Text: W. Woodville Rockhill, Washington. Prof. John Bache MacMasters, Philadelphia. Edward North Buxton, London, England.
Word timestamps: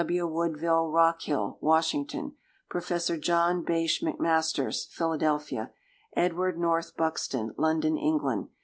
W. 0.01 0.25
Woodville 0.25 0.89
Rockhill, 0.89 1.59
Washington. 1.61 2.33
Prof. 2.71 3.05
John 3.19 3.61
Bache 3.63 4.01
MacMasters, 4.01 4.87
Philadelphia. 4.87 5.69
Edward 6.15 6.57
North 6.57 6.97
Buxton, 6.97 7.53
London, 7.55 7.99
England. 7.99 8.49